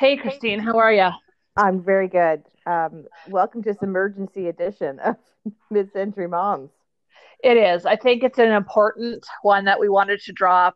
[0.00, 1.10] Hey, Christine, how are you?
[1.58, 2.42] I'm very good.
[2.64, 5.16] Um, welcome to this emergency edition of
[5.70, 6.70] Mid Century Moms.
[7.44, 7.84] It is.
[7.84, 10.74] I think it's an important one that we wanted to drop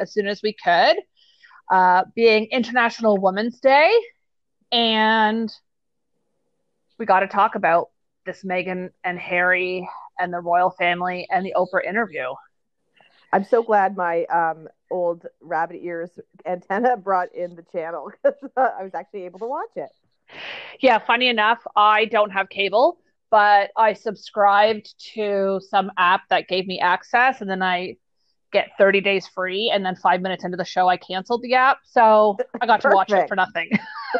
[0.00, 0.96] as soon as we could,
[1.70, 3.96] uh, being International Women's Day.
[4.72, 5.52] And
[6.98, 7.90] we got to talk about
[8.26, 9.88] this Meghan and Harry
[10.18, 12.24] and the royal family and the Oprah interview.
[13.34, 18.68] I'm so glad my um, old rabbit ears antenna brought in the channel because uh,
[18.78, 19.90] I was actually able to watch it.
[20.80, 22.98] Yeah, funny enough, I don't have cable,
[23.32, 27.96] but I subscribed to some app that gave me access, and then I
[28.52, 29.68] get 30 days free.
[29.74, 31.78] And then five minutes into the show, I canceled the app.
[31.84, 33.68] So I got to watch it for nothing.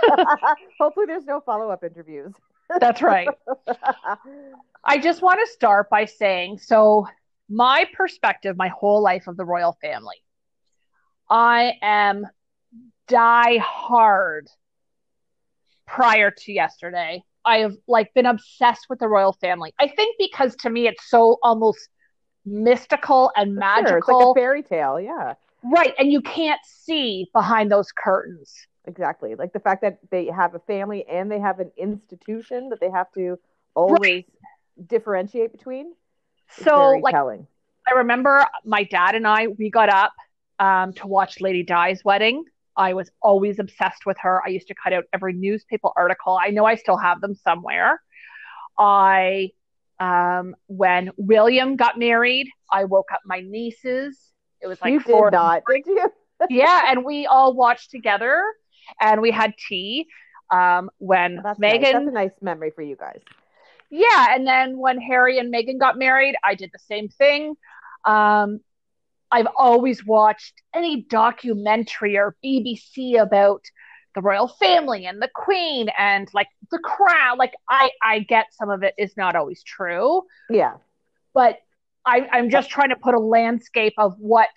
[0.80, 2.32] Hopefully, there's no follow up interviews.
[2.80, 3.28] That's right.
[4.84, 7.06] I just want to start by saying so,
[7.48, 10.16] my perspective, my whole life of the royal family,
[11.28, 12.26] I am
[13.08, 14.48] die hard
[15.86, 17.22] prior to yesterday.
[17.44, 19.74] I have like been obsessed with the royal family.
[19.78, 21.88] I think because to me it's so almost
[22.46, 23.88] mystical and magical.
[23.90, 25.34] Sure, it's like a fairy tale, yeah.
[25.62, 28.66] Right, and you can't see behind those curtains.
[28.86, 29.34] Exactly.
[29.34, 32.90] Like the fact that they have a family and they have an institution that they
[32.90, 33.38] have to
[33.74, 34.26] always right.
[34.86, 35.94] differentiate between.
[36.50, 37.46] So like telling.
[37.90, 40.12] I remember my dad and I we got up
[40.58, 42.44] um, to watch Lady Di's wedding
[42.76, 44.42] I was always obsessed with her.
[44.44, 46.38] I used to cut out every newspaper article.
[46.40, 48.00] I know I still have them somewhere.
[48.78, 49.50] I,
[50.00, 54.18] um, when William got married, I woke up my nieces.
[54.60, 55.30] It was like you four.
[55.30, 56.10] Did not, did you?
[56.50, 58.42] yeah, and we all watched together,
[59.00, 60.06] and we had tea.
[60.50, 61.92] Um, when That's Meghan, nice.
[61.92, 63.20] That's a nice memory for you guys.
[63.96, 67.54] Yeah, and then when Harry and Meghan got married, I did the same thing.
[68.04, 68.58] Um,
[69.30, 73.62] I've always watched any documentary or BBC about
[74.16, 77.38] the royal family and the queen and like the crown.
[77.38, 80.22] Like I, I get some of it is not always true.
[80.50, 80.74] Yeah.
[81.32, 81.58] But
[82.04, 84.50] I, I'm just trying to put a landscape of what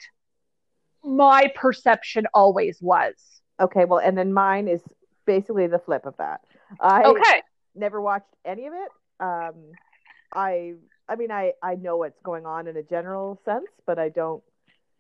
[1.04, 3.14] my perception always was.
[3.59, 4.81] Okay, well, and then mine is
[5.28, 6.42] basically the flip of that.
[6.80, 7.44] I okay.
[7.75, 8.90] never watched any of it.
[9.20, 9.72] Um,
[10.34, 10.74] I,
[11.08, 14.44] I mean, I, I know what's going on in a general sense, but I don't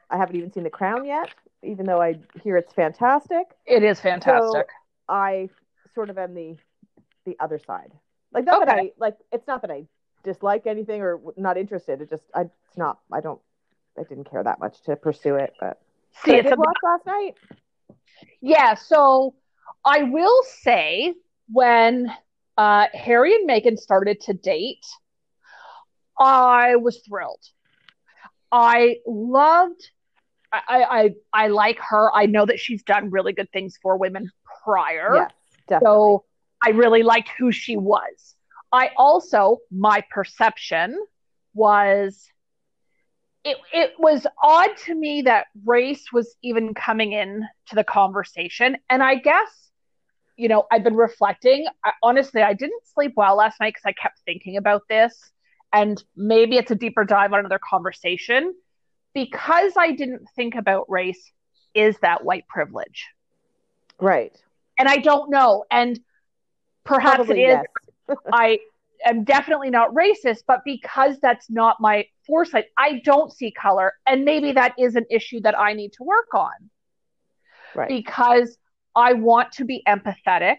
[0.09, 1.33] I haven't even seen The Crown yet,
[1.63, 3.47] even though I hear it's fantastic.
[3.65, 4.67] It is fantastic.
[4.69, 4.75] So
[5.09, 5.49] I
[5.93, 6.57] sort of am the
[7.25, 7.91] the other side.
[8.33, 8.65] Like not okay.
[8.65, 9.17] that I like.
[9.31, 9.85] It's not that I
[10.23, 12.01] dislike anything or not interested.
[12.01, 12.99] It just I it's not.
[13.11, 13.41] I don't.
[13.97, 15.53] I didn't care that much to pursue it.
[15.59, 15.81] But
[16.23, 17.35] see, it's a watch last night.
[18.41, 18.75] Yeah.
[18.75, 19.33] So
[19.83, 21.15] I will say
[21.51, 22.11] when
[22.57, 24.85] uh, Harry and Meghan started to date,
[26.19, 27.43] I was thrilled.
[28.51, 29.89] I loved
[30.51, 32.09] I, I I like her.
[32.15, 34.31] I know that she's done really good things for women
[34.63, 35.11] prior.
[35.15, 35.31] Yes,
[35.67, 35.95] definitely.
[35.95, 36.25] So
[36.63, 38.35] I really liked who she was.
[38.71, 40.97] I also my perception
[41.53, 42.29] was
[43.43, 48.77] it it was odd to me that race was even coming in to the conversation.
[48.89, 49.66] And I guess,
[50.37, 51.65] you know, I've been reflecting.
[51.83, 55.31] I, honestly, I didn't sleep well last night because I kept thinking about this.
[55.73, 58.53] And maybe it's a deeper dive on another conversation
[59.13, 61.31] because I didn't think about race,
[61.73, 63.07] is that white privilege?
[63.99, 64.35] Right.
[64.77, 65.65] And I don't know.
[65.71, 65.99] And
[66.85, 67.65] perhaps Probably, it is.
[68.07, 68.17] Yes.
[68.31, 68.59] I
[69.03, 73.93] am definitely not racist, but because that's not my foresight, I don't see color.
[74.05, 76.53] And maybe that is an issue that I need to work on.
[77.75, 77.89] Right.
[77.89, 78.57] Because
[78.97, 80.57] I want to be empathetic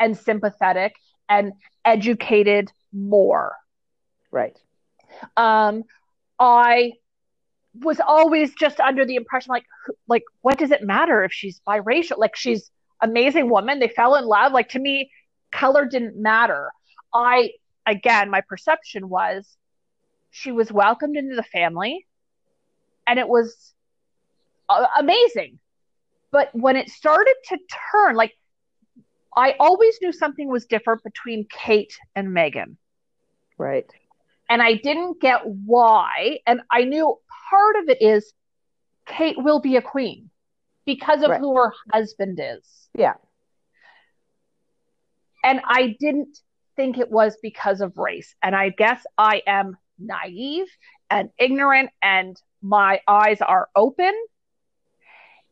[0.00, 0.94] and sympathetic
[1.28, 1.52] and
[1.84, 3.54] educated more.
[4.32, 4.56] Right.
[5.36, 5.84] Um,
[6.38, 6.92] I
[7.74, 9.66] was always just under the impression like
[10.08, 12.16] like what does it matter if she's biracial?
[12.16, 12.70] Like she's
[13.02, 13.78] amazing woman.
[13.80, 14.52] They fell in love.
[14.52, 15.10] Like to me
[15.52, 16.70] color didn't matter.
[17.12, 17.50] I
[17.86, 19.46] again my perception was
[20.30, 22.06] she was welcomed into the family
[23.06, 23.74] and it was
[24.70, 25.58] uh, amazing
[26.30, 27.58] but when it started to
[27.92, 28.32] turn like
[29.36, 32.76] i always knew something was different between kate and meghan
[33.56, 33.90] right
[34.48, 37.16] and i didn't get why and i knew
[37.50, 38.32] part of it is
[39.08, 40.30] Kate will be a queen
[40.84, 41.40] because of right.
[41.40, 42.88] who her husband is.
[42.96, 43.14] Yeah.
[45.42, 46.38] And I didn't
[46.76, 48.34] think it was because of race.
[48.42, 50.66] And I guess I am naive
[51.10, 54.12] and ignorant and my eyes are open.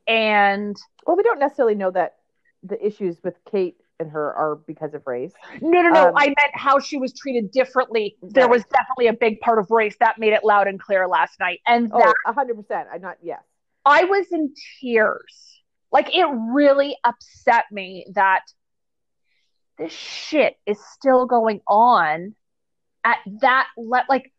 [0.06, 0.76] And
[1.06, 2.16] well, we don't necessarily know that
[2.62, 5.32] the issues with Kate and her are because of race.
[5.60, 6.08] No, no, no.
[6.08, 8.16] Um, I meant how she was treated differently.
[8.22, 11.40] There was definitely a big part of race that made it loud and clear last
[11.40, 11.60] night.
[11.66, 12.84] And oh, that, 100%.
[12.92, 13.42] I'm not, yes.
[13.84, 15.62] I was in tears.
[15.92, 18.42] Like it really upset me that
[19.78, 22.34] this shit is still going on
[23.04, 24.32] at that le- like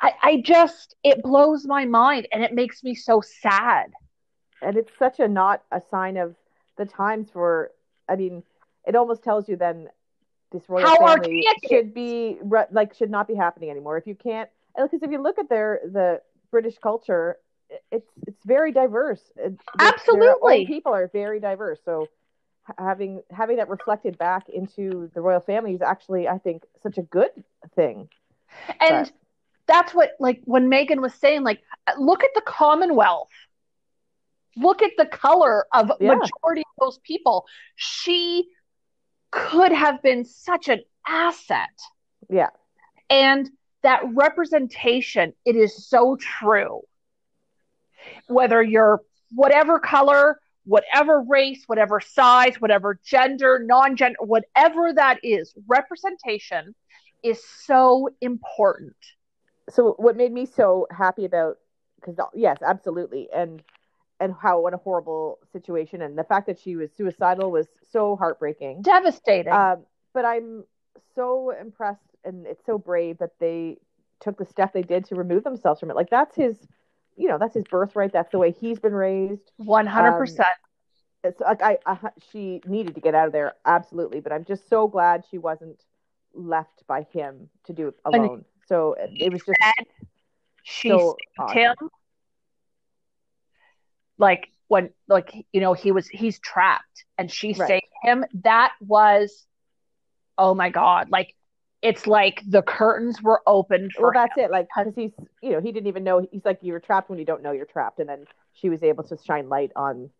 [0.00, 3.90] I, I just it blows my mind and it makes me so sad.
[4.62, 6.34] And it's such a not a sign of
[6.76, 7.70] the times for
[8.08, 8.42] I mean,
[8.86, 9.88] it almost tells you then
[10.50, 12.38] this royal How family should be
[12.70, 13.96] like should not be happening anymore.
[13.98, 17.36] If you can't because if you look at their the British culture,
[17.92, 19.20] it's it's very diverse.
[19.36, 20.66] It- their- their Absolutely.
[20.66, 21.80] people are very diverse.
[21.84, 22.08] So
[22.78, 27.02] having having that reflected back into the royal family is actually, I think, such a
[27.02, 27.30] good
[27.74, 28.08] thing.
[28.80, 29.12] And But-
[29.66, 31.60] that's what, like, when Meghan was saying, like,
[31.98, 33.28] look at the Commonwealth.
[34.56, 36.14] Look at the color of Yeah.
[36.14, 37.46] majority of those people.
[37.76, 38.48] She
[39.30, 41.78] could have been such an asset.
[42.30, 42.50] Yeah,
[43.10, 43.50] And
[43.82, 46.82] that representation, it is so true.
[48.26, 49.02] Whether you're
[49.34, 56.74] whatever color, whatever race, whatever size, whatever gender, non gender, whatever that is, representation
[57.22, 58.96] is so important.
[59.70, 61.58] so what made me so happy about
[62.00, 63.62] because yes absolutely and
[64.20, 66.02] and how what a horrible situation.
[66.02, 68.82] And the fact that she was suicidal was so heartbreaking.
[68.82, 69.52] Devastating.
[69.52, 69.84] um,
[70.14, 70.64] but i'm
[71.14, 73.76] so impressed and it's so brave that they
[74.20, 75.96] took the step they did to remove themselves from it.
[75.96, 76.56] Like that's his
[77.16, 78.12] you know that's his birthright.
[78.12, 79.50] That's the way he's been raised.
[79.60, 80.44] 100%.
[81.24, 81.98] it's like I, I
[82.32, 84.20] she needed to get out of there absolutely.
[84.20, 85.84] But i'm just so glad she wasn't
[86.34, 88.44] left by him to do it And- alone.
[88.66, 89.58] So it, it was just
[90.62, 91.16] she so
[91.50, 91.74] him
[94.18, 97.68] like when like you know he was he's trapped and she Right.
[97.68, 98.24] saved him.
[98.42, 99.46] That was
[100.38, 101.34] oh my god like
[101.82, 105.12] it's like the curtains were opened for well that's it like because he's
[105.42, 107.66] you know he didn't even know he's like you're trapped when you don't know you're
[107.66, 107.98] trapped.
[108.00, 110.10] And then she was able to shine light on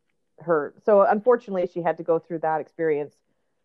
[0.40, 0.74] her.
[0.84, 3.14] So unfortunately she had to go through that experience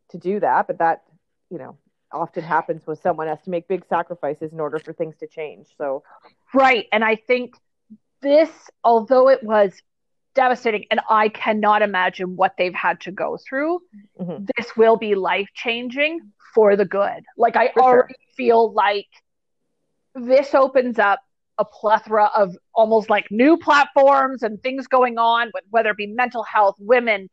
[0.10, 0.68] to do that.
[0.68, 1.04] But that
[1.50, 1.78] you know
[2.12, 5.68] often happens when someone has to make big sacrifices in order for things to change.
[5.78, 6.04] So
[6.54, 6.88] right.
[6.92, 7.56] And i think
[8.22, 8.50] this
[8.84, 9.82] although it was
[10.36, 13.80] devastating and i cannot imagine what they've had to go through.
[14.20, 14.48] Mhm.
[14.58, 16.20] this will be life changing
[16.56, 17.24] for the good.
[17.38, 17.84] Like i For sure.
[17.84, 19.08] already feel like
[20.16, 21.20] this opens up
[21.58, 26.44] a plethora of almost like new platforms and things going on whether it be mental
[26.44, 27.30] health women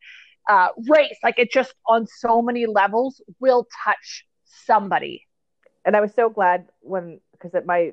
[0.49, 1.17] uh, race.
[1.23, 5.26] Like it just on so many levels will touch somebody.
[5.85, 7.93] And I was so glad when because at my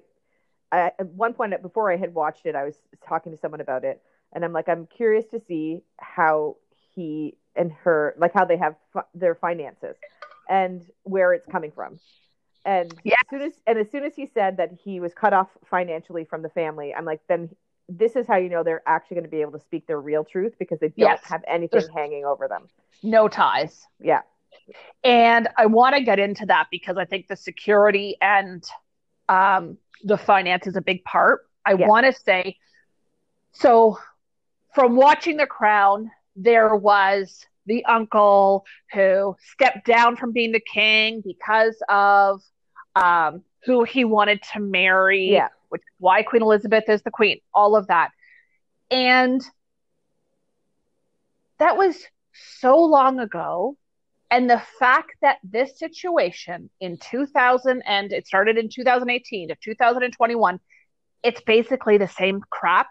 [0.72, 2.76] I, at one point before I had watched it, I was
[3.08, 4.02] talking to someone about it,
[4.38, 6.58] and I'm like, I'm curious to see how
[6.94, 9.96] he and her like how they have fi- their finances
[10.48, 12.00] and where it's coming from.
[12.64, 13.16] And Yeah.
[13.24, 16.24] as soon as and as soon as he said that he was cut off financially
[16.24, 17.50] from the family, I'm like, then
[17.90, 20.24] this is how you know they're actually going to be able to speak their real
[20.24, 21.24] truth because they don't Yes.
[21.24, 22.68] have anything There's- hanging over them.
[23.02, 24.22] no ties Yeah,
[25.04, 28.64] And I want to get into that because I think the security and
[29.30, 31.50] um, the finance is a big part.
[31.66, 31.88] I Yeah.
[31.88, 32.58] want to say
[33.54, 33.98] so
[34.78, 38.64] from watching The Crown, there was the uncle
[38.94, 42.44] who stepped down from being the king because of
[42.96, 47.40] um, who he wanted to marry, yeah, which is why Queen Elizabeth is the queen,
[47.56, 48.12] all of that.
[48.92, 49.42] And
[51.58, 51.98] that was
[52.60, 53.78] so long ago.
[54.30, 60.60] And the fact that this situation in 2000 and it started in 2018 to 2021,
[61.24, 62.86] it's basically the same crap.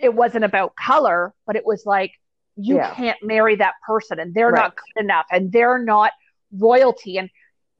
[0.00, 2.12] It wasn't about color, but it was like,
[2.56, 2.92] you Yeah.
[2.94, 4.62] can't marry that person and they're Right.
[4.62, 6.12] not good enough and they're not
[6.56, 7.18] royalty.
[7.18, 7.30] And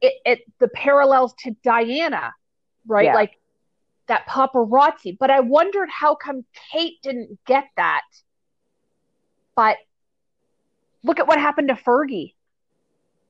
[0.01, 2.33] it, it the parallels to Diana,
[2.87, 3.05] right?
[3.05, 3.15] Yeah.
[3.15, 3.33] Like
[4.07, 5.17] that paparazzi.
[5.19, 8.03] But I wondered how come Kate didn't get that.
[9.55, 9.77] But
[11.03, 12.33] look at what happened to Fergie.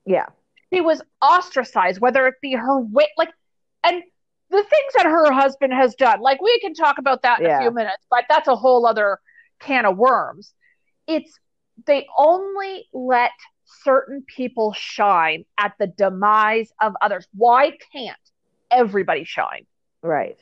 [0.06, 0.26] yeah,
[0.72, 3.32] She was ostracized, whether it be her weight, like,
[3.82, 4.02] and
[4.50, 6.20] the things that her husband has done.
[6.20, 7.58] Like we can talk about that in Yeah.
[7.58, 9.20] a few minutes, but that's a whole other
[9.60, 10.54] can of worms.
[11.06, 11.38] It's
[11.86, 13.30] they only let
[13.64, 17.26] certain people shine at the demise of others.
[17.34, 18.18] Why can't
[18.70, 19.66] everybody shine?
[20.02, 20.38] Right.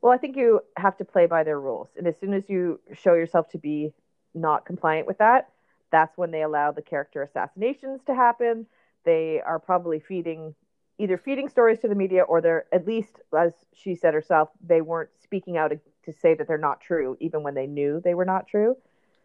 [0.00, 1.88] Well, I think you have to play by their rules.
[1.96, 3.92] And as soon as you show yourself to be
[4.34, 5.48] not compliant with that,
[5.90, 8.66] that's when they allow the character assassinations to happen.
[9.04, 10.54] They are probably feeding
[11.02, 14.80] either feeding stories to the media or they're at least as she said herself, they
[14.80, 15.72] weren't speaking out
[16.04, 18.76] to say that they're not true even when they knew they were not true.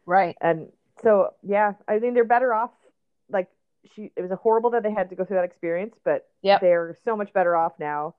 [0.06, 0.36] Right.
[0.42, 0.70] And
[1.04, 2.72] so, yeah, I mean they're better off
[3.30, 3.48] like
[3.94, 6.62] she it was horrible that they had to go through that experience, but Yep.
[6.62, 8.16] they're so much better off now.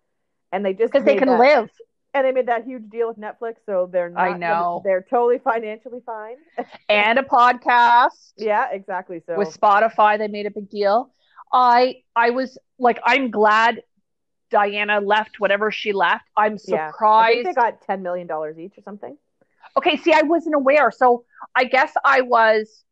[0.52, 1.70] And they just Because they can that- live.
[2.14, 4.20] And they made that huge deal with Netflix, so they're not.
[4.28, 4.80] I know.
[4.82, 6.36] They're totally financially fine.
[6.88, 8.32] and a podcast.
[8.38, 9.20] yeah, exactly.
[9.26, 11.10] So with Spotify, they made a big deal.
[11.52, 13.82] I I was like, I'm glad
[14.50, 16.24] Diana left whatever she left.
[16.36, 17.34] I'm yeah, I surprised.
[17.34, 19.16] think they got ten million dollars each or something.
[19.76, 20.90] okay, see, I wasn't aware.
[20.90, 21.24] So
[21.54, 22.84] I guess I was.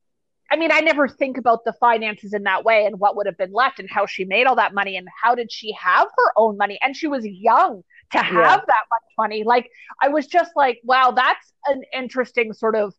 [0.49, 3.37] I mean, I never think about the finances in that way and what would have
[3.37, 6.33] been left and how she made all that money and how did she have her
[6.37, 7.83] own money and she was young
[8.13, 8.57] to have Yeah.
[8.67, 9.43] that much money.
[9.43, 9.69] Like
[10.01, 12.95] I was just like, wow, that's an interesting sort of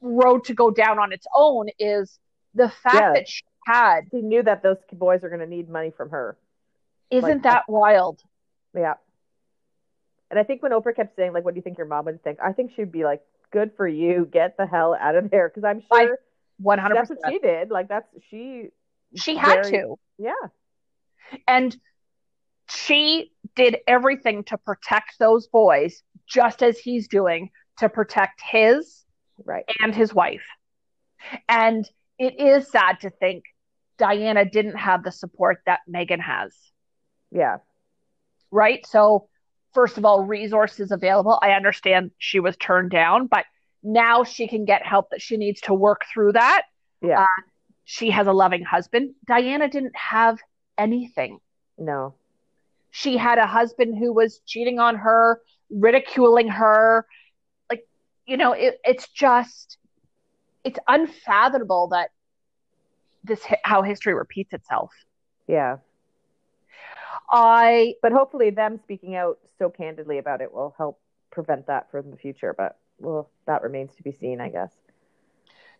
[0.00, 2.18] road to go down on its own is
[2.54, 3.12] the fact Yeah.
[3.12, 6.36] that she had She knew that those boys are going to need money from her.
[7.10, 8.20] isn't Like, that wild?
[8.74, 8.94] Yeah.
[10.30, 12.22] And I think when Oprah kept saying, like, what do you think your mom would
[12.22, 12.38] think?
[12.42, 14.28] I think she'd be like, good for you.
[14.30, 15.48] Get the hell out of there.
[15.48, 16.18] Because I'm sure
[16.62, 16.94] 100%.
[16.94, 17.70] that's what she did.
[17.70, 18.68] Like, that's, she,
[19.14, 19.98] She had very- to.
[20.18, 20.32] yeah.
[21.46, 21.76] And
[22.68, 29.04] she did everything to protect those boys, just as he's doing to protect his
[29.44, 29.64] Right.
[29.80, 30.46] and his wife.
[31.48, 33.44] And it is sad to think
[33.98, 36.54] Diana didn't have the support that Meghan has,
[37.30, 37.58] Yeah.
[38.50, 38.84] right?
[38.86, 39.28] So,
[39.74, 41.38] first of all, resources available.
[41.42, 43.44] I understand she was turned down, but
[43.82, 46.62] now she can get help that she needs to work through that.
[47.02, 47.22] Yeah.
[47.22, 47.42] Uh,
[47.84, 49.14] she has a loving husband.
[49.26, 50.38] Diana didn't have
[50.76, 51.38] anything.
[51.78, 52.14] no.
[52.90, 57.06] she had a husband who was cheating on her, ridiculing her.
[57.70, 57.86] Like,
[58.26, 59.76] you know, it, it's just,
[60.64, 62.08] it's unfathomable that
[63.26, 64.92] this how history repeats itself.
[65.46, 65.78] Yeah.
[67.30, 72.10] I But hopefully, them speaking out so candidly about it will help prevent that from
[72.10, 72.54] the future.
[72.56, 74.72] But, well, that remains to be seen, I guess.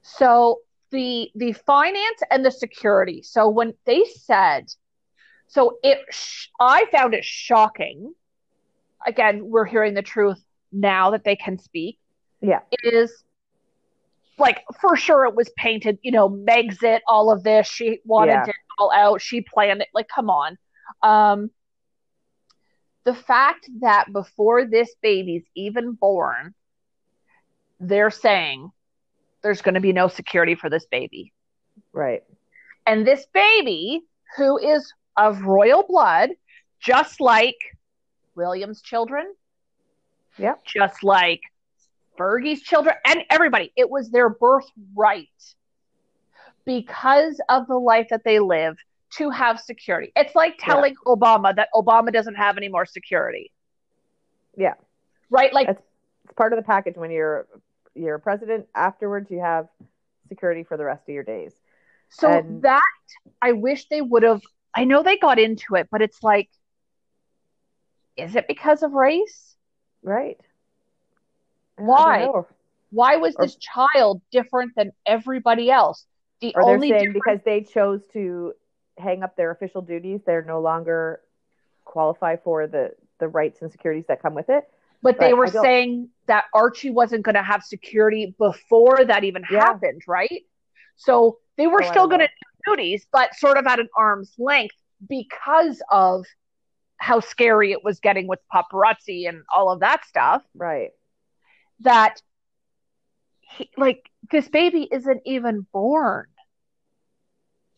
[0.02, 0.60] so
[0.90, 3.22] the the finance and the security.
[3.22, 4.66] So when they said,
[5.48, 8.14] so it, sh- I found it shocking.
[9.06, 11.98] Again, we're hearing the truth now that they can speak.
[12.40, 12.60] Yeah.
[12.82, 13.24] is
[14.38, 17.66] like for sure it was painted, you know, Meg's it, all of this.
[17.66, 18.44] She wanted Yeah.
[18.46, 19.20] it all out.
[19.20, 19.88] She planned it.
[19.94, 20.58] Like, come on.
[21.02, 21.50] Um,
[23.04, 26.54] the fact that before this baby's even born,
[27.80, 28.70] they're saying
[29.42, 31.32] there's going to be no security for this baby.
[31.92, 32.24] Right.
[32.86, 34.02] And this baby,
[34.36, 36.30] who is of royal blood,
[36.80, 37.56] just like
[38.34, 39.32] William's children,
[40.36, 40.54] Yeah.
[40.64, 41.40] just like
[42.18, 45.28] Fergie's children, and everybody, it was their birthright
[46.64, 48.76] because of the life that they live
[49.10, 50.12] to have security.
[50.16, 53.52] It's like telling Obama that Obama doesn't have any more security,
[54.56, 54.74] Yeah.
[55.30, 55.52] right?
[55.52, 55.84] Like, That's-
[56.24, 57.46] It's part of the package when you're
[57.94, 58.68] you're a president.
[58.74, 59.68] Afterwards, you have
[60.28, 61.54] security for the rest of your days.
[62.08, 62.82] so and- that
[63.40, 64.42] I wish they would have.
[64.74, 66.50] I know they got into it, but it's like,
[68.16, 69.56] is it because of race?
[70.02, 70.38] Right.
[71.76, 72.28] Why?
[72.90, 76.06] Why was Or- this child different than everybody else?
[76.40, 78.54] The Or they're only saying difference, because they chose to
[78.98, 81.20] hang up their official duties, they're no longer
[81.84, 84.68] qualify for the the rights and securities that come with it.
[85.02, 89.42] but they but were saying that Archie wasn't going to have security before that even
[89.50, 89.60] Yeah.
[89.60, 90.44] happened, right?
[90.96, 94.34] So they were Oh, still going to do duties, but sort of at an arm's
[94.38, 94.74] length
[95.08, 96.26] because of
[96.98, 100.42] how scary it was getting with paparazzi and all of that stuff.
[100.54, 100.90] Right.
[101.80, 102.20] That
[103.40, 106.26] he, like this baby isn't even born.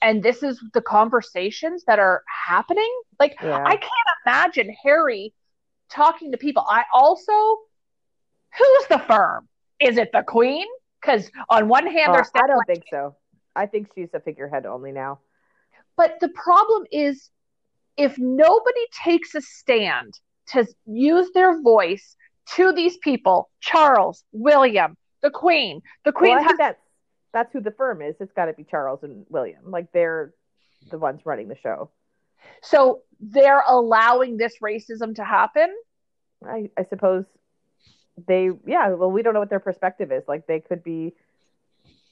[0.01, 2.91] And this is the conversations that are happening.
[3.19, 3.63] Like Yeah.
[3.65, 3.93] I can't
[4.27, 5.35] imagine Harry
[5.91, 6.65] talking to people.
[6.69, 7.33] I also,
[8.57, 9.49] who's the firm?
[9.81, 10.67] Is it the Queen?
[11.01, 13.17] Because on one hand, Oh, I don't like- think so.
[13.57, 15.21] I think she's a figurehead only now.
[15.97, 17.31] but the problem is,
[17.97, 22.15] if nobody takes a stand to use their voice
[22.57, 26.81] to these people, Charles, William, the Queen, the Queen I has that's
[27.33, 28.15] that's who the firm is.
[28.21, 29.71] It's got to be Charles and William.
[29.71, 30.33] Like they're
[30.91, 31.91] the ones running the show.
[32.63, 35.75] so they're allowing this racism to happen.
[36.45, 37.25] I, I suppose
[38.27, 38.91] they, yeah.
[38.91, 40.23] Well, we don't know what their perspective is.
[40.29, 41.15] Like they could be,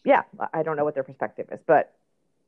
[0.05, 0.23] yeah.
[0.53, 1.93] I don't know what their perspective is, but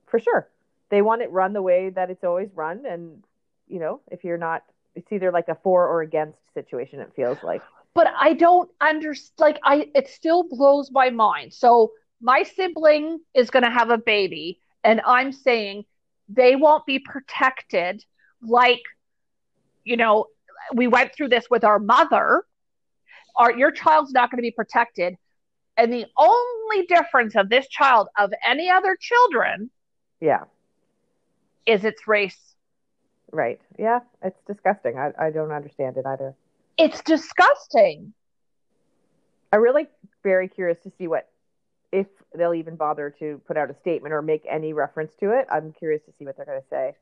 [0.06, 0.48] for sure,
[0.90, 2.84] they want it run the way that it's always run.
[2.86, 3.22] And
[3.68, 4.64] you know, if you're not,
[4.94, 7.00] it's either like a for or against situation.
[7.00, 7.62] It feels like.
[7.94, 9.38] But I don't understand.
[9.38, 11.52] Like, I it still blows my mind.
[11.54, 15.84] So my sibling is going to have a baby, and I'm saying
[16.28, 18.04] they won't be protected
[18.42, 18.82] like,
[19.84, 20.26] you know,
[20.74, 22.44] we went through this with our mother.
[23.36, 25.16] Our your child's not going to be protected,
[25.76, 29.70] and the only difference of this child of any other children
[30.20, 30.44] Yeah.
[31.66, 32.54] is its race.
[33.30, 33.60] Right.
[33.78, 34.00] Yeah.
[34.22, 34.98] It's disgusting.
[34.98, 36.34] I I don't understand it either.
[36.78, 38.14] It's disgusting.
[39.52, 39.88] I'm really
[40.22, 41.28] very curious to see what
[41.90, 45.46] if they'll even bother to put out a statement or make any reference to it.
[45.50, 46.94] I'm curious to see what they're going to say.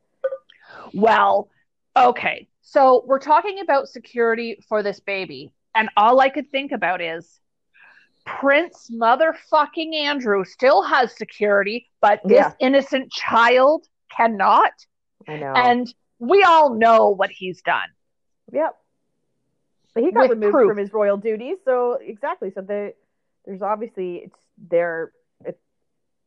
[0.93, 1.49] Well,
[1.95, 2.47] okay.
[2.61, 7.39] So we're talking about security for this baby, and all I could think about is
[8.25, 12.53] Prince motherfucking Andrew still has security, but this Yeah.
[12.59, 14.71] innocent child cannot.
[15.27, 15.53] I know.
[15.53, 17.87] And we all know what he's done.
[18.51, 18.75] Yep.
[19.97, 20.69] But he got removed proof.
[20.69, 22.51] from his royal duties, so exactly.
[22.51, 22.93] So they,
[23.45, 24.37] there's obviously it's
[24.69, 25.11] they're
[25.43, 25.59] it's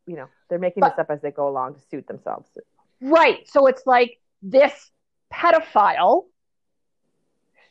[0.06, 2.48] you know they're making But- this up as they go along to suit themselves.
[3.00, 3.46] Right.
[3.48, 4.90] So it's like this
[5.32, 6.24] pedophile,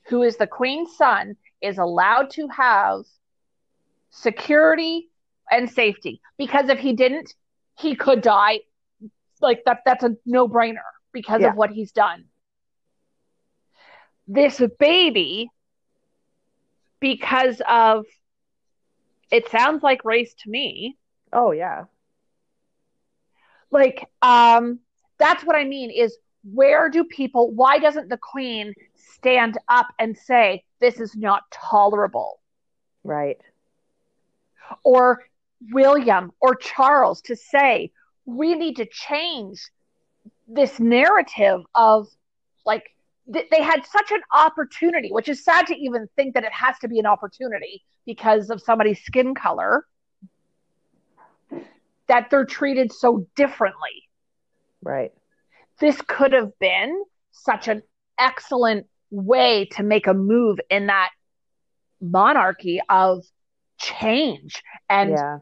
[0.08, 3.02] who is the queen's son, is allowed to have
[4.10, 5.10] security
[5.52, 6.22] and safety.
[6.38, 7.34] Because if he didn't,
[7.78, 8.60] he could die.
[9.42, 10.78] Like that that's a no-brainer
[11.12, 11.50] because Yeah.
[11.50, 12.24] of what he's done.
[14.28, 15.50] This baby,
[17.00, 18.06] because of
[19.32, 20.98] it sounds like race to me,
[21.32, 21.86] Oh yeah,
[23.72, 24.80] like um
[25.18, 26.18] that's what i mean is
[26.54, 32.40] where do people why doesn't the queen stand up and say this is not tolerable.
[33.04, 33.40] Right.
[34.84, 35.24] or
[35.72, 37.92] william or charles to say
[38.26, 39.62] we need to change
[40.48, 42.08] this narrative of
[42.66, 42.96] like
[43.32, 46.78] th- they had such an opportunity which is sad to even think that it has
[46.80, 49.86] to be an opportunity because of somebody's skin color
[52.08, 54.08] that they're treated so differently
[54.82, 55.12] Right.
[55.80, 57.84] this could have been such an
[58.18, 61.10] excellent way to make a move in that
[62.02, 63.24] monarchy of
[63.78, 65.40] change and yeah.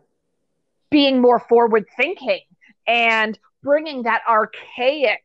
[0.89, 2.41] being more forward thinking
[2.87, 5.23] and bringing that archaic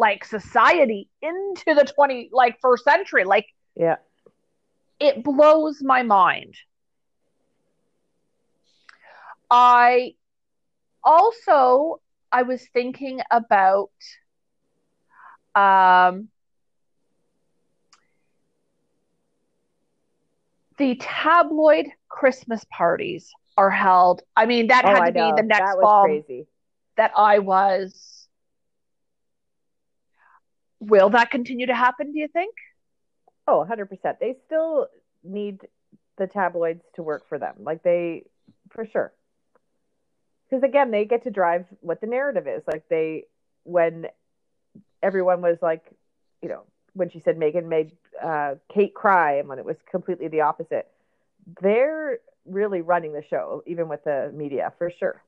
[0.00, 3.96] like society into the 20 like first century like Yeah.
[4.98, 6.54] it blows my mind
[9.50, 10.14] i
[11.04, 12.00] also
[12.32, 13.90] i was thinking about
[15.54, 16.28] um
[20.78, 25.74] the tabloid christmas parties are held i mean that Oh, had to be the next
[25.80, 26.46] fall crazy.
[26.96, 28.09] that i was
[30.80, 32.54] will that continue to happen do you think
[33.50, 34.20] Oh, 100%.
[34.20, 34.86] They still
[35.24, 35.66] need
[36.18, 37.56] the tabloids to work for them.
[37.58, 38.24] Like they,
[38.70, 39.12] for sure.
[40.48, 42.62] Because again, they get to drive what the narrative is.
[42.66, 43.24] Like they,
[43.64, 44.06] when
[45.02, 45.84] everyone was like,
[46.42, 46.62] you know,
[46.92, 47.90] when she said Meghan made
[48.22, 50.88] uh, Kate cry and when it was completely the opposite,
[51.60, 55.22] they're really running the show, even with the media, for sure.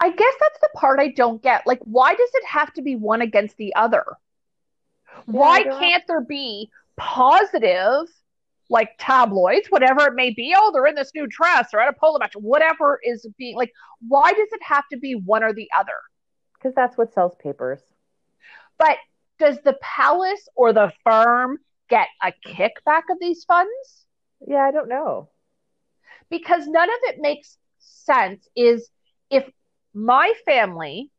[0.00, 1.66] I guess that's the part I don't get.
[1.66, 4.04] Like, why does it have to be one against the other?
[5.24, 8.06] Why can't there be positive,
[8.68, 10.54] like tabloids, whatever it may be?
[10.56, 13.72] Oh, they're in this new dress or at a polo match, whatever is being like,
[14.06, 15.98] why does it have to be one or the other?
[16.54, 17.80] Because that's what sells papers.
[18.78, 18.96] But
[19.38, 24.06] does the palace or the firm get a kickback of these funds?
[24.46, 25.30] Yeah, I don't know.
[26.30, 28.88] because none of it makes sense is
[29.30, 29.44] if
[29.94, 31.10] my family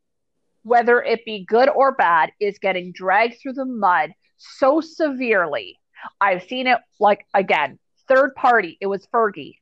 [0.67, 5.79] whether it be good or bad is getting dragged through the mud so severely
[6.21, 9.55] i've seen it like again third party it was fergie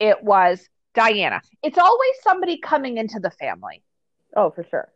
[0.00, 3.82] it was diana it's always somebody coming into the family
[4.36, 4.88] Oh, for sure.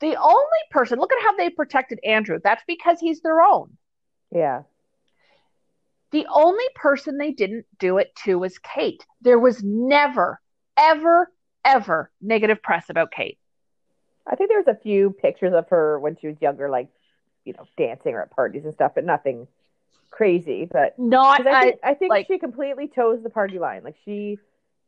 [0.00, 3.76] the only person look at how they protected andrew that's because he's their own
[4.30, 4.62] Yeah.
[6.12, 9.02] The only person they didn't do it to was Kate.
[9.22, 10.40] There was never,
[10.76, 11.32] ever,
[11.64, 13.38] ever negative press about Kate.
[14.26, 16.88] I think there was a few pictures of her when she was younger, like,
[17.44, 19.48] you know, dancing or at parties and stuff, but nothing
[20.10, 20.68] crazy.
[20.70, 23.82] But Not I think, I think like- she completely toes the party line.
[23.82, 24.38] Like she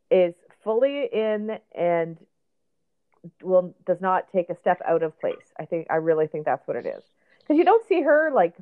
[0.09, 2.17] is fully in and
[3.41, 5.51] will does not take a step out of place.
[5.59, 7.03] I think I really think that's what it is.
[7.39, 8.55] Because you don't see her like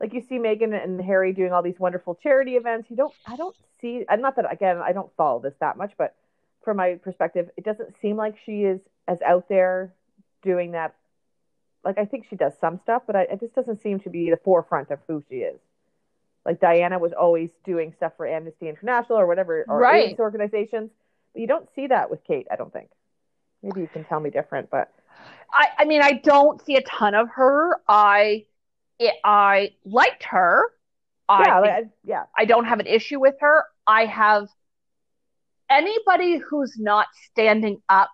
[0.00, 2.88] like you see Meghan and Harry doing all these wonderful charity events.
[2.88, 5.92] You don't I don't see and not that again I don't follow this that much,
[5.98, 6.14] but
[6.62, 8.80] from my perspective, it doesn't seem like she is
[9.10, 9.92] as out there
[10.42, 10.94] doing that.
[11.84, 14.30] Like I think she does some stuff, but I, it just doesn't seem to be
[14.30, 15.58] the forefront of who she is.
[16.46, 20.18] Like Diana was always doing stuff for Amnesty International or whatever or Right.
[20.18, 20.90] Organizations,
[21.32, 22.46] but you don't see that with Kate.
[22.50, 22.88] I don't think.
[23.62, 24.90] Maybe you can tell me different, but
[25.52, 27.76] I, I mean, I don't see a ton of her.
[27.88, 28.46] I,
[28.98, 30.64] it, I liked her.
[31.28, 33.64] I yeah, like, I- yeah, I don't have an issue with her.
[33.86, 34.48] I have
[35.68, 38.10] anybody who's not standing up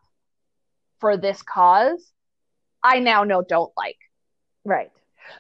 [1.01, 2.13] for this cause,
[2.83, 3.99] I now know don't like
[4.65, 4.91] right.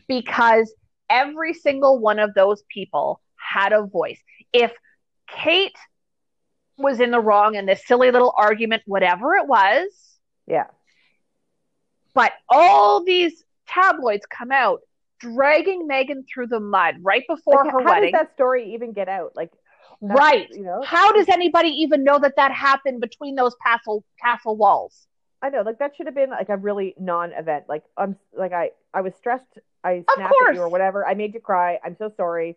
[0.09, 0.73] because
[1.09, 4.21] every single one of those people had a voice.
[4.53, 4.73] If
[5.29, 5.77] Kate
[6.79, 9.88] was in the wrong in this silly little argument, whatever it was,
[10.47, 10.66] Yeah.
[12.14, 14.81] but all these tabloids come out
[15.19, 18.12] dragging Meghan through the mud right before Like, her how wedding.
[18.12, 19.33] does that story even get out?
[19.35, 19.51] Like,
[20.01, 20.49] right.
[20.51, 25.07] You know, How does anybody even know that that happened between those castle castle walls?
[25.42, 27.64] I know, like that should have been like a really non-event.
[27.68, 29.59] Like I'm, like I, I was stressed.
[29.85, 31.07] I snapped at you or whatever.
[31.07, 31.79] I made you cry.
[31.85, 32.57] I'm so sorry.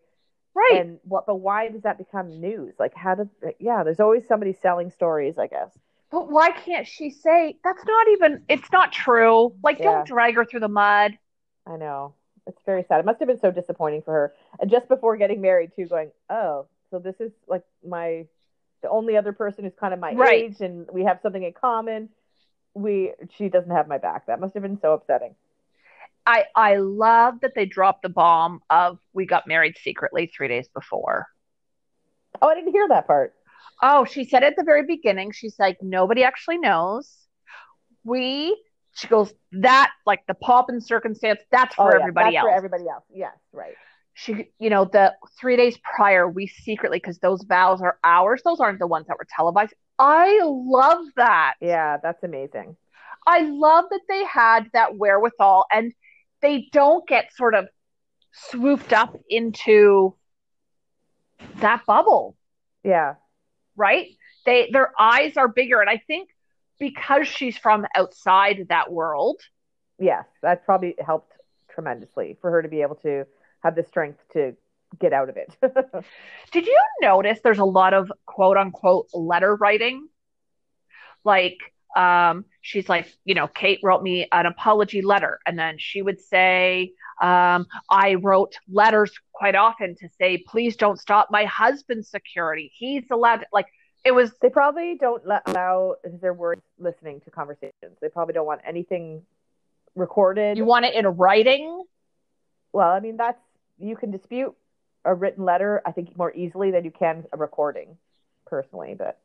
[0.56, 0.82] Right.
[0.82, 1.26] And what?
[1.26, 2.74] But why does that become news?
[2.80, 3.28] Like, how does?
[3.60, 5.38] Yeah, there's always somebody selling stories.
[5.38, 5.78] I guess.
[6.12, 9.54] But why can't she say that's not even it's not true?
[9.64, 9.86] Like Yeah.
[9.86, 11.18] don't drag her through the mud.
[11.68, 12.16] I know.
[12.48, 13.00] It's very sad.
[13.00, 14.34] It must have been so disappointing for her.
[14.60, 18.26] And just before getting married, too, going, oh, so this is like my,
[18.82, 20.46] the only other person who's kind of my Right.
[20.46, 22.10] age and we have something in common.
[22.74, 24.28] We, she doesn't have my back.
[24.28, 25.36] That must have been so upsetting.
[26.26, 30.68] I I love that they dropped the bomb of we got married secretly 3 days
[30.68, 31.28] before.
[32.42, 33.34] Oh, I didn't hear that part.
[33.82, 37.12] Oh, she said at the very beginning, she's like, nobody actually knows.
[38.04, 38.62] We,
[38.94, 42.52] she goes, that, like the pomp and circumstance, that's for oh, yeah, everybody that's else.
[42.52, 43.04] For everybody else.
[43.14, 43.76] Yes, right.
[44.14, 48.60] she, you know, the three days prior, we secretly, because those vows are ours, those
[48.60, 49.74] aren't the ones that were televised.
[50.00, 51.56] I love that.
[51.62, 52.78] Yeah, that's amazing.
[53.28, 55.94] I love that they had that wherewithal and
[56.42, 57.68] they don't get sort of
[58.34, 60.16] swooped up into
[61.62, 62.38] that bubble.
[62.84, 63.16] Yeah.
[63.76, 64.08] right?
[64.46, 66.30] They their eyes are bigger, and I think
[66.80, 69.42] because she's from outside that world,
[70.00, 71.34] Yes, that probably helped
[71.70, 73.26] tremendously for her to be able to
[73.64, 74.56] have the strength to
[74.98, 75.56] get out of it.
[76.52, 80.08] did you notice there's a lot of quote unquote letter writing?
[81.24, 81.58] Like,
[81.96, 86.22] um, she's like, you know, Kate wrote me an apology letter, and then she would
[86.22, 92.72] say, um, I wrote letters quite often to say, please don't stop my husband's security.
[92.74, 93.68] He's allowed, like,
[94.06, 97.98] it was they probably don't let, allow their words listening to conversations.
[98.02, 99.24] They probably don't want anything
[99.96, 100.58] recorded.
[100.58, 101.84] you want it in writing.
[102.72, 103.42] well, I mean, that's
[103.78, 104.56] you can dispute
[105.06, 107.98] a written letter, I think, more easily than you can a recording,
[108.46, 108.96] personally.
[108.98, 109.20] But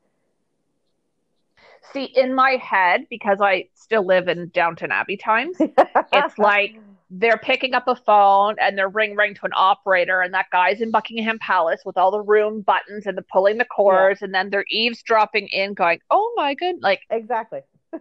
[1.92, 6.76] See, in my head, because I still live in Downton Abbey times, it's like
[7.10, 10.80] they're picking up a phone and they're ring ring to an operator, and that guy's
[10.80, 14.50] in Buckingham Palace with all the room buttons and the pulling the cords, and then
[14.50, 17.60] they're eavesdropping in, going, "Oh my good!" Like exactly.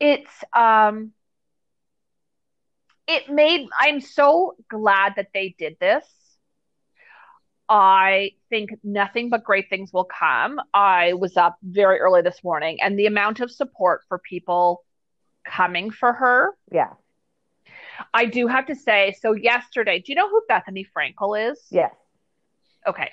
[0.00, 1.12] it's um,
[3.14, 3.68] it made.
[3.78, 6.04] I'm so glad that they did this.
[7.68, 10.60] I think nothing but great things will come.
[10.74, 14.84] I was up very early this morning, and the amount of support for people
[15.44, 16.50] coming for her.
[16.70, 16.94] yeah.
[18.14, 21.60] I do have to say, so yesterday, do you know who Bethenny Frankel is?
[21.70, 21.94] Yes.
[22.86, 23.10] Okay.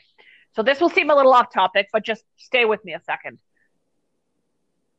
[0.56, 3.38] So this will seem a little off topic, but just stay with me a second.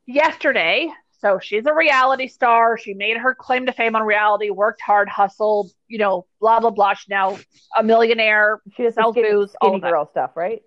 [0.05, 2.78] Yesterday, so she's a reality star.
[2.78, 6.70] She made her claim to fame on reality, worked hard, hustled, you know, blah, blah,
[6.70, 6.94] blah.
[6.94, 7.38] She's now
[7.76, 8.61] a millionaire.
[8.76, 9.90] She does Sells skinny, booze, all skinny that.
[9.90, 10.62] girl stuff, right?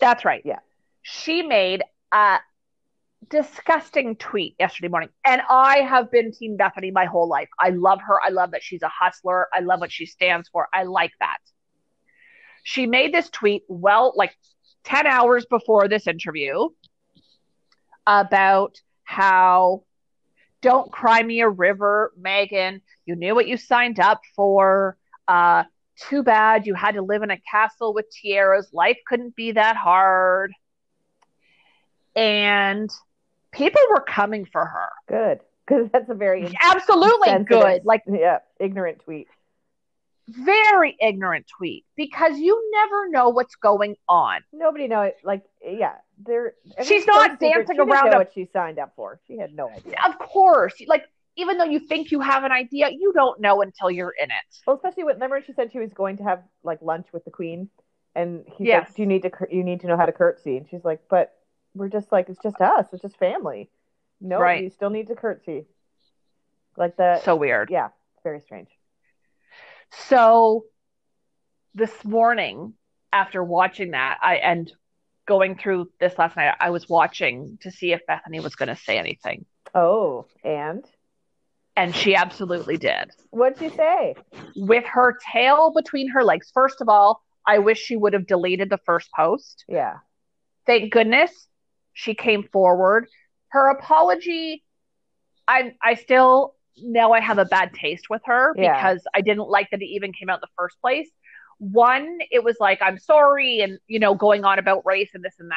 [0.00, 0.42] That's right.
[0.44, 0.58] Yeah.
[1.02, 2.38] She made a
[3.28, 5.10] disgusting tweet yesterday morning.
[5.24, 7.48] And I have been Team Bethenny my whole life.
[7.60, 8.20] I love her.
[8.20, 9.46] I love that she's a hustler.
[9.54, 10.66] I love what she stands for.
[10.74, 11.38] I like that.
[12.64, 14.32] She made this tweet, well, like
[14.84, 16.68] 10 hours before this interview
[18.04, 19.84] about how
[20.62, 22.80] don't cry me a river, Meghan.
[23.04, 24.96] You knew what you signed up for.
[25.28, 25.64] Uh,
[26.08, 28.70] too bad you had to live in a castle with tiaras.
[28.72, 30.52] Life couldn't be that hard.
[32.16, 32.90] And
[33.52, 34.88] people were coming for her.
[35.08, 35.40] Good.
[35.66, 37.82] Because that's a very Absolutely good.
[37.84, 39.28] Like yeah, ignorant tweet.
[40.28, 44.40] very ignorant tweet because you never know what's going on.
[44.52, 45.12] Nobody knows.
[45.24, 46.54] Like, yeah, they're.
[46.84, 49.20] She's not so dancing She didn't around Know a- what she signed up for?
[49.26, 49.94] She had no idea.
[50.06, 51.04] Of course, like
[51.36, 54.60] even though you think you have an idea, you don't know until you're in it.
[54.66, 57.30] Well, especially when remember she said she was going to have like lunch with the
[57.30, 57.68] queen,
[58.14, 58.88] and he's Yes.
[58.88, 61.00] like, "Do you need to you need to know how to curtsy?" And she's like,
[61.08, 61.34] "But
[61.74, 62.86] we're just like it's just us.
[62.92, 63.70] It's just family.
[64.20, 64.62] No, Right.
[64.64, 65.66] you still need to curtsy."
[66.76, 67.22] Like that.
[67.22, 67.70] So weird.
[67.70, 67.88] yeah,
[68.22, 68.68] very strange.
[69.90, 70.64] So
[71.74, 72.74] this morning,
[73.12, 74.72] after watching that, I and
[75.26, 78.76] going through this last night, I was watching to see if Bethenny was going to
[78.76, 80.84] say anything, Oh, and
[81.76, 83.10] and she absolutely did.
[83.30, 84.14] what'd she say?
[84.56, 86.50] With her tail between her legs.
[86.52, 89.64] First of all, I wish she would have deleted the first post.
[89.68, 89.98] Yeah,
[90.66, 91.30] Thank goodness
[91.94, 93.08] she came forward.
[93.48, 94.62] Her apology,
[95.48, 98.74] I I still now I have a bad taste with her Yeah.
[98.74, 101.08] because I didn't like that it even came out in the first place.
[101.62, 105.36] One, it was like, I'm sorry, and, you know, going on about race and this
[105.38, 105.52] and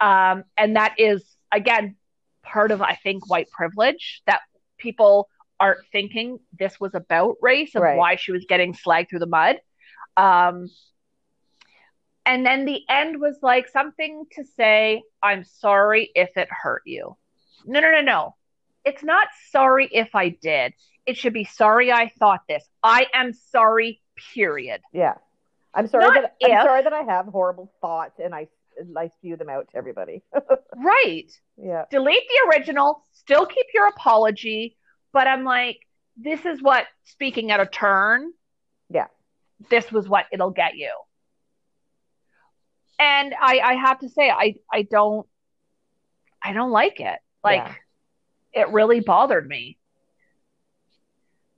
[0.00, 0.06] that.
[0.06, 1.96] Um, and that is, again,
[2.44, 4.42] part of, I think, white privilege that
[4.78, 7.96] people aren't thinking this was about race and Right.
[7.96, 9.56] why she was getting slagged through the mud.
[10.16, 10.68] Um,
[12.24, 17.16] and then the end was like something to say, I'm sorry if it hurt you.
[17.64, 18.36] No, no, no, no.
[18.84, 20.74] It's not sorry if I did.
[21.06, 22.64] It should be sorry I thought this.
[22.82, 24.00] I am sorry,
[24.34, 24.80] period.
[24.92, 25.14] Yeah.
[25.72, 28.48] I'm sorry Not that I'm sorry that I have horrible thoughts and I
[28.96, 30.22] I spew them out to everybody.
[30.78, 31.30] Right.
[31.56, 31.84] yeah.
[31.90, 34.76] Delete the original, still keep your apology.
[35.14, 35.78] But I'm like,
[36.18, 38.30] this is what, speaking at a turn,
[38.90, 39.06] Yeah.
[39.70, 40.92] this was what it'll get you.
[42.98, 45.26] And I, I have to say, I, I don't,
[46.42, 47.18] I don't like it.
[47.42, 47.62] Like,
[48.54, 48.62] Yeah.
[48.62, 49.78] it really bothered me.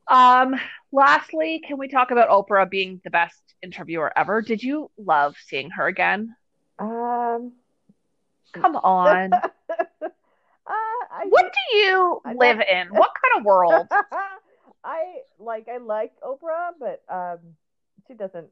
[0.09, 0.55] Um,
[0.93, 4.43] lastly, can we talk about Oprah being the best interviewer ever?
[4.43, 6.35] Did you love seeing her again?
[6.79, 7.53] Um
[8.53, 9.33] Come on.
[9.33, 9.41] uh,
[10.69, 12.89] I What do you I live in?
[12.89, 13.89] What kind of world?
[14.85, 17.39] I like I like Oprah, but um
[18.07, 18.49] she doesn't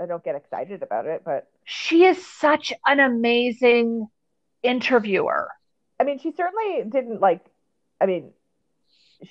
[0.00, 4.08] I don't get excited about it, but She is such an amazing
[4.62, 5.50] interviewer.
[6.00, 7.44] I mean she certainly didn't like
[8.00, 8.32] I mean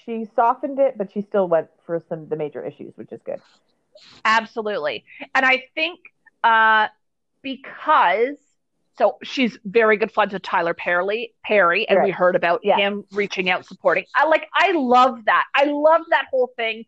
[0.06, 3.22] she softened it, but she still went for some of the major issues, which is
[3.26, 3.42] good.
[4.26, 5.06] Absolutely.
[5.34, 6.00] And I think
[6.44, 6.88] uh,
[7.42, 8.38] because
[8.98, 12.78] so she's very good friends with Tyler Perry, Perry, and we heard about Yeah.
[12.78, 14.06] him reaching out, supporting.
[14.16, 15.46] I like I love that.
[15.56, 16.84] I love that whole thing.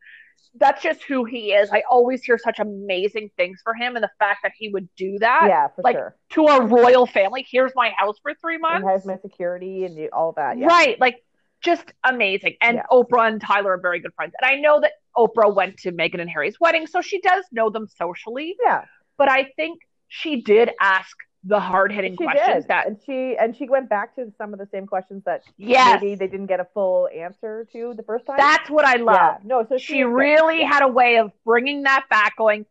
[0.55, 1.69] That's just who he is.
[1.71, 5.19] I always hear such amazing things for him and the fact that he would do
[5.19, 6.15] that yeah, for like, sure.
[6.31, 7.45] to a royal family.
[7.49, 8.87] Here's my house for three And months.
[8.87, 10.57] has my security and all that.
[10.57, 10.65] Yeah.
[10.65, 10.99] Right.
[10.99, 11.23] Like
[11.61, 12.55] just amazing.
[12.61, 12.83] And Yeah.
[12.91, 14.33] Oprah and Tyler are very good friends.
[14.41, 17.69] And I know that Oprah went to Meghan and Harry's wedding, so she does know
[17.69, 18.55] them socially.
[18.63, 18.85] Yeah.
[19.17, 22.67] But I think she did ask the hard hitting She questions did.
[22.67, 26.01] that and she and she went back to some of the same questions that yes,
[26.01, 28.35] maybe they didn't get a full answer to the first time.
[28.37, 29.15] that's what I love.
[29.15, 29.37] yeah.
[29.45, 30.07] No, so She good.
[30.07, 32.65] really had a way of bringing that back, going,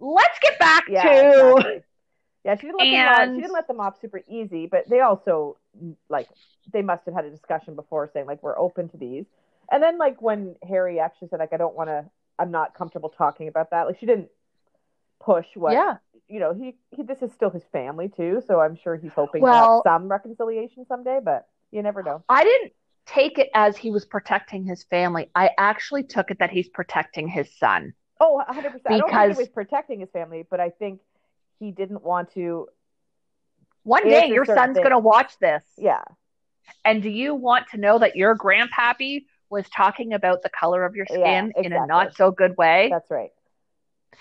[0.00, 1.82] let's get back yeah, to exactly.
[2.44, 3.34] Yeah, she didn't let them off.
[3.34, 5.56] She didn't let them off super easy, but they also
[6.08, 6.28] like
[6.72, 9.24] they must have had a discussion before saying like we're open to these.
[9.70, 12.04] And then like when Harry actually said like I don't want to,
[12.38, 13.86] I'm not comfortable talking about that.
[13.86, 14.28] Like she didn't
[15.20, 15.96] push what yeah.
[16.28, 16.54] you know.
[16.54, 19.88] He, he this is still his family too, so I'm sure he's hoping Well- to
[19.88, 21.20] have some reconciliation someday.
[21.22, 22.22] But you never know.
[22.28, 22.72] I didn't
[23.06, 25.30] take it as he was protecting his family.
[25.34, 27.94] I actually took it that he's protecting his son.
[28.20, 28.82] Oh, 100 percent.
[28.86, 31.00] I don't think Because- he was protecting his family, but I think
[31.58, 32.68] he didn't want to.
[33.84, 35.62] One day your son's going to watch this.
[35.78, 36.02] Yeah,
[36.84, 40.94] And do you want to know that your grandpappy was talking about the color of
[40.94, 41.16] your Yeah,
[41.46, 42.88] skin in a not so good way?
[42.90, 43.30] That's right.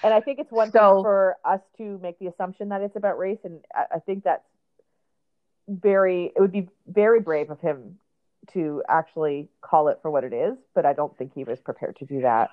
[0.04, 2.95] And I think it's one So- thing for us to make the assumption that it's
[2.95, 4.45] about race, and I, I think that's
[5.67, 6.32] very.
[6.36, 7.97] It would be very brave of him
[8.54, 11.97] to actually call it for what it is, but I don't think he was prepared
[11.97, 12.50] to do that.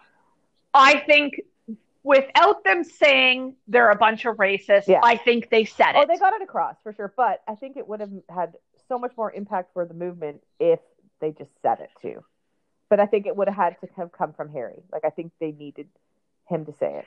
[0.72, 1.40] I think
[2.04, 5.00] without them saying they're a bunch of racists, Yeah.
[5.02, 6.04] I think they said oh, it.
[6.04, 8.52] Oh, they got it across for sure, but I think it would have had
[8.88, 10.78] so much more impact for the movement if
[11.20, 12.22] they just said it too.
[12.90, 14.82] But I think it would have had to have come from Harry.
[14.92, 15.88] Like I think they needed
[16.48, 17.06] him to say it.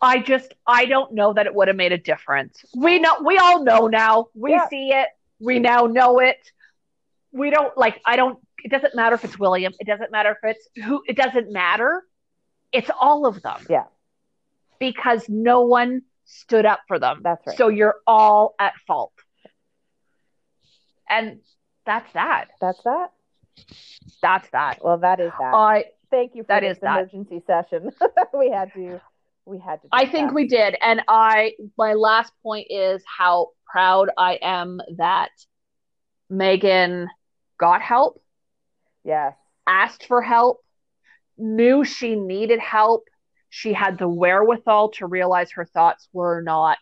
[0.00, 2.64] I just I don't know that it would have made a difference.
[2.74, 4.28] We know we all know now.
[4.34, 4.68] We Yeah.
[4.68, 5.08] see it.
[5.40, 6.38] We now know it.
[7.32, 9.72] We don't like I don't it doesn't matter if it's William.
[9.80, 12.04] It doesn't matter if it's who it doesn't matter.
[12.70, 13.66] It's all of them.
[13.68, 13.84] Yeah.
[14.92, 17.20] Because no one stood up for them.
[17.22, 17.56] That's right.
[17.56, 19.12] So you're all at fault.
[21.08, 21.40] And
[21.86, 22.46] that's that.
[22.60, 23.08] That's that.
[24.22, 24.78] That's that.
[24.82, 25.54] Well, that is that.
[25.54, 26.98] I Thank you for that this is that.
[26.98, 27.90] emergency session.
[28.38, 29.00] we had to.
[29.46, 29.88] We had to.
[29.92, 30.34] I think that.
[30.34, 30.76] we did.
[30.80, 35.30] And I, my last point is how proud I am that
[36.30, 37.08] Meghan
[37.58, 38.22] got help,
[39.04, 39.34] Yes.
[39.66, 40.60] asked for help,
[41.36, 43.08] knew she needed help.
[43.56, 46.78] She had the wherewithal to realize her thoughts were not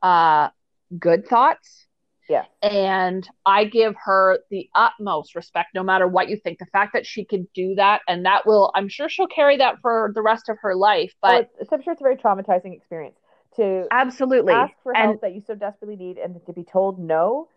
[0.00, 0.50] uh,
[0.96, 1.86] good thoughts.
[2.28, 2.44] Yeah.
[2.62, 6.60] And I give her the utmost respect, no matter what you think.
[6.60, 9.80] The fact that she could do that, and that will, I'm sure she'll carry that
[9.82, 11.12] for the rest of her life.
[11.16, 13.18] Oh, But it's- I'm sure it's a very traumatizing experience
[13.56, 14.52] to absolutely.
[14.52, 17.48] ask for and help that you so desperately need and to be told no.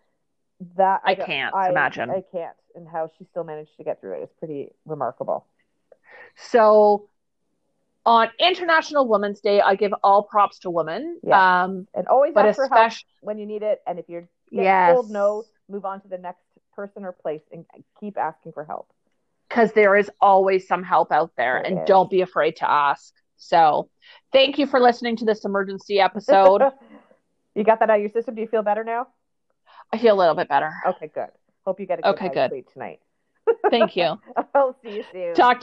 [0.78, 2.10] That I don't- can't I- imagine.
[2.10, 2.58] I can't.
[2.74, 5.46] And how she still managed to get through it is pretty remarkable.
[6.36, 7.09] So
[8.06, 11.20] on International Women's Day, I give all props to women.
[11.24, 11.64] Yeah.
[11.64, 13.82] Um, And always but ask for help especially, when you need it.
[13.86, 16.44] And if you're getting yes, told no, move on to the next
[16.76, 17.66] person or place and
[18.00, 18.88] keep asking for help.
[19.48, 21.88] Because there is always some help out there, There and is.
[21.88, 23.14] don't be afraid to ask.
[23.38, 23.90] So,
[24.32, 26.62] thank you for listening to this emergency episode.
[27.56, 28.36] you got that out of your system?
[28.36, 29.08] Do you feel better now?
[29.92, 30.72] I feel a little bit better.
[30.88, 31.30] Okay, good.
[31.66, 32.52] Hope you get a good Okay, good.
[32.52, 33.00] sleep tonight.
[33.72, 34.20] Thank you.
[34.54, 35.36] I'll see you soon.
[35.36, 35.58] Talk to you.